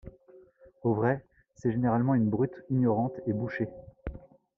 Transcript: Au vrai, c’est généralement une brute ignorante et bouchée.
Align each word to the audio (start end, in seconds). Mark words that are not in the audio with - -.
Au 0.81 0.95
vrai, 0.95 1.23
c’est 1.53 1.71
généralement 1.71 2.15
une 2.15 2.27
brute 2.27 2.63
ignorante 2.71 3.19
et 3.27 3.33
bouchée. 3.33 3.69